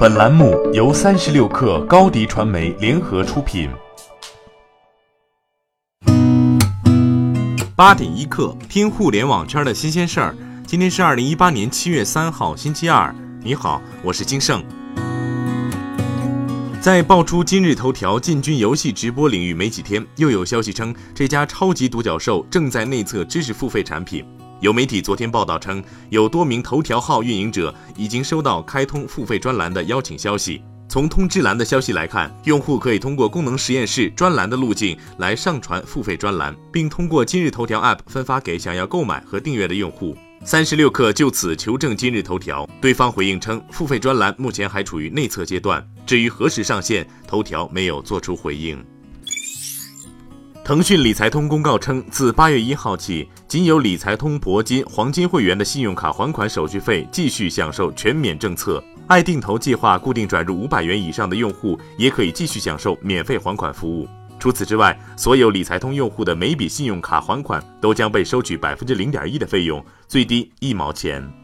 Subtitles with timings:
[0.00, 3.68] 本栏目由三十六氪高低传媒联合出品。
[7.76, 10.34] 八点一刻，听互联网圈的新鲜事儿。
[10.66, 13.14] 今天是二零一八年七月三号，星期二。
[13.42, 14.64] 你好，我是金盛。
[16.80, 24.24] 在爆出今日头条进军游戏直播领域没几天，又有消息称这家超级独角兽正在内测知识付费产品。
[24.60, 30.62] 有媒体昨天报道称，有多名头条号运营者已经收到开通付费专栏的邀请消息。
[30.86, 40.14] 从通知栏的消息来看，用户可以通过功能实验室专栏的路径来上传付费专栏，并通过今日头条 App 分发给想要购买和订阅的用户。
[40.44, 48.84] 三十六氪就此求证今日头条，对方回应称，付费专栏目前还处于内测阶段，至于何时上线，头条没有做出回应。
[50.62, 58.82] 腾讯理财通公告称，自八月一号起，仅有理财通铂金、黄金会员的信用卡还款手续费继续享受全免政策。
[59.08, 64.06] 爱定投计划固定转入五百元以上的用户，也可以继续享受免费还款服务。
[64.38, 71.39] 除此之外，所有理财通用户的每笔信用卡还款都将被收取百分之零点一的费用，最低一毛钱。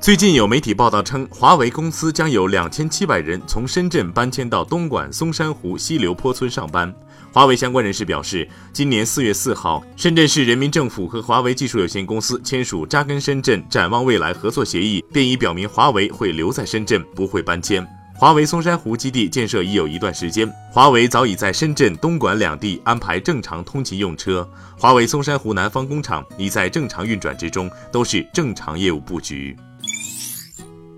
[0.00, 6.90] 最近有媒体报道称，华为公司将有两千七百人从深圳搬迁到东莞松山湖西流坡村上班。
[7.30, 17.86] 华为相关人士表示，今年四月四号，深圳市人民政府和华为技术有限公司签署扎根深圳、展望未来合作协议，便已表明华为会留在深圳，不会搬迁。
[18.16, 24.48] 华为松山湖基地建设已有一段时间，华为早已在深圳、东莞两地安排正常通勤用车。
[24.78, 29.54] 华为松山湖南方工厂已在正常运转之中，都是正常业务布局。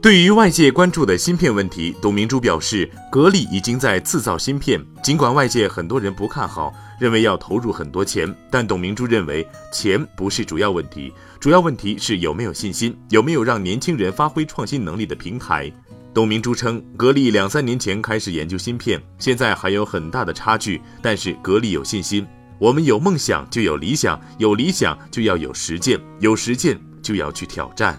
[0.02, 4.84] 对于外界关注的芯片问题，董明珠表示，格力已经在制造芯片。
[5.00, 15.70] 尽管外界很多人不看好，认为要投入很多钱，但董明珠认为钱不是主要问题，主要问题是有没有信心，有没有让年轻人发挥创新能力的平台。
[16.12, 22.26] 董明珠称，格力两三年前开始研究芯片，现在还有很大的差距，但是格力有信心。
[22.58, 27.96] 我们有梦想就有理想，有理想就要有实践，有实践就要去挑战。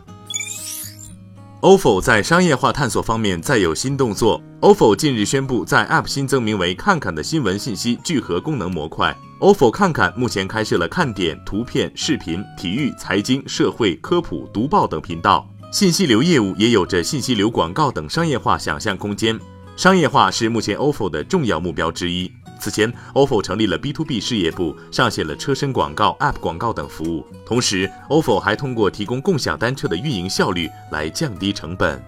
[1.63, 4.43] OFO 在商业化探索方面再有新动作。
[4.59, 9.15] OFO 近日宣布，在 App 新增名为“看看”的新闻信息聚合功能模块。
[9.39, 19.39] OFO 看看目前开设了看点、图片、视频、体育、财经、社会、科普、读报等频道，信息流业务也有着信息流广告等商业化想象空间。
[19.77, 22.29] 商业化是目前 OFO 的重要目标之一。
[22.63, 27.25] 此前，OFO 成立了 B to B 事业部，上线了车身广告、App 广告等服务。
[27.45, 32.01] 同时，OFO 还通过提供共享单车的运营效率来降低成本。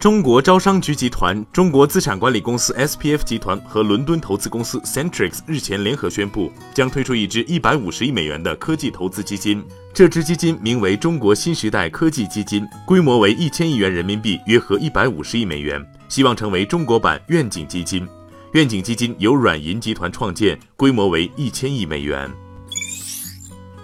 [0.00, 9.62] 中国招商局集团、中国资产管理公司 SPF 集团和伦敦投资公司 Centrix 日前联合宣布，将推出一支一百五十亿美元的科技投资基金。
[9.92, 18.08] 这支基金名为“中国新时代科技基金”，规模为一千亿元人民币，约合一百五十亿美元，希望成为中国版愿景基金。
[18.52, 22.30] 愿景基金由软银集团创建，规模为一千亿美元。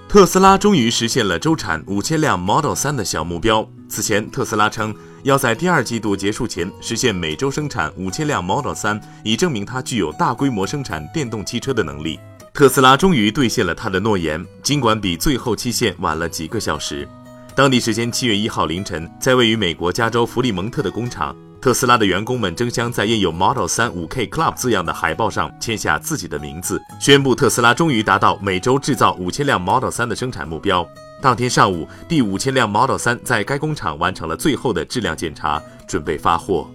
[0.07, 3.67] 特斯拉终于实现了周产五千辆 Model 3的小目标。
[3.89, 12.21] 此前，特斯拉称要在第二季度结束前实现每周生产五千辆 Model 3，以证明它具有大规模生产电动汽车的能力。
[12.53, 17.09] 特斯拉终于兑现了他的诺言，尽管比最后期限晚了几个小时。
[17.55, 21.35] 当地时间七月一号凌晨，在位于美国加州弗里蒙特的工厂。
[21.61, 30.89] 特斯拉的员工们争相在印有 Model 3 5K Club 字样的海报上签下自己的名字，宣布特斯拉终于达到每周制造五千辆 Model 3的生产目标。
[31.21, 36.71] 当天上午，第五千辆 Model 3在该工厂完成了最后的质量检查，准备发货。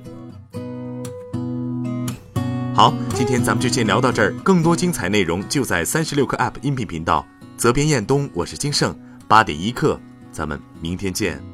[2.76, 7.26] 好，今天咱们就先聊到这儿，更多精彩内容就在三十六课 App 音频频道。
[7.56, 8.94] 责编：彦东，我是金盛，
[9.30, 9.98] 八点一刻，
[10.32, 11.53] 咱们明天见。